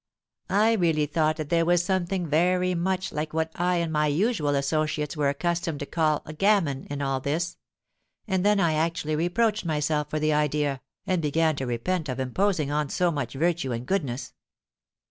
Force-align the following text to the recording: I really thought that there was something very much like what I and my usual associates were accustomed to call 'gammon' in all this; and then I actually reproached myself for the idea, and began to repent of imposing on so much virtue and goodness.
I 0.49 0.73
really 0.73 1.05
thought 1.05 1.37
that 1.37 1.49
there 1.49 1.63
was 1.63 1.85
something 1.85 2.25
very 2.25 2.73
much 2.73 3.11
like 3.11 3.33
what 3.35 3.51
I 3.53 3.75
and 3.75 3.93
my 3.93 4.07
usual 4.07 4.55
associates 4.55 5.15
were 5.15 5.29
accustomed 5.29 5.79
to 5.81 5.85
call 5.85 6.21
'gammon' 6.21 6.87
in 6.89 7.03
all 7.03 7.19
this; 7.19 7.57
and 8.27 8.43
then 8.43 8.59
I 8.59 8.73
actually 8.73 9.15
reproached 9.15 9.63
myself 9.63 10.09
for 10.09 10.17
the 10.17 10.33
idea, 10.33 10.81
and 11.05 11.21
began 11.21 11.55
to 11.57 11.67
repent 11.67 12.09
of 12.09 12.19
imposing 12.19 12.71
on 12.71 12.89
so 12.89 13.11
much 13.11 13.33
virtue 13.35 13.73
and 13.73 13.85
goodness. 13.85 14.33